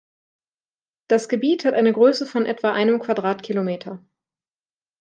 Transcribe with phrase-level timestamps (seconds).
[1.09, 4.03] Das Gebiet hat eine Größe von etwa einem Quadratkilometer.